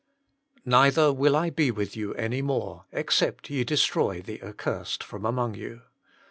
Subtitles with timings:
[0.65, 5.53] "Neither will I be with you any more, except ye destroy the accursed from among
[5.53, 5.83] you."